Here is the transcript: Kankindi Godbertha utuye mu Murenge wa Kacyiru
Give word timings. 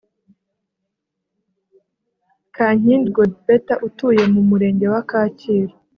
Kankindi 2.55 3.07
Godbertha 3.15 3.73
utuye 3.87 4.23
mu 4.33 4.41
Murenge 4.49 4.85
wa 4.93 5.01
Kacyiru 5.09 5.73